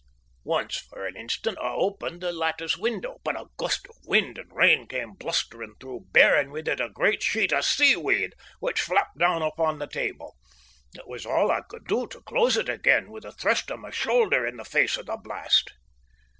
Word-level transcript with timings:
Once 0.45 0.77
for 0.77 1.05
an 1.05 1.15
instant 1.15 1.59
I 1.59 1.73
opened 1.73 2.21
the 2.21 2.31
lattice 2.31 2.75
window, 2.75 3.19
but 3.23 3.39
a 3.39 3.45
gust 3.57 3.85
of 3.87 3.97
wind 4.03 4.39
and 4.39 4.51
rain 4.51 4.87
came 4.87 5.13
blustering 5.13 5.75
through, 5.79 6.07
bearing 6.11 6.49
with 6.49 6.67
it 6.67 6.79
a 6.79 6.89
great 6.89 7.21
sheet 7.21 7.53
of 7.53 7.63
seaweed, 7.63 8.33
which 8.59 8.81
flapped 8.81 9.19
down 9.19 9.43
upon 9.43 9.77
the 9.77 9.85
table. 9.85 10.37
It 10.95 11.07
was 11.07 11.23
all 11.23 11.51
I 11.51 11.61
could 11.69 11.85
do 11.85 12.07
to 12.07 12.21
close 12.21 12.57
it 12.57 12.67
again 12.67 13.11
with 13.11 13.25
a 13.25 13.31
thrust 13.33 13.69
of 13.69 13.77
my 13.77 13.91
shoulder 13.91 14.43
in 14.43 14.57
the 14.57 14.65
face 14.65 14.97
of 14.97 15.05
the 15.05 15.17
blast. 15.17 15.71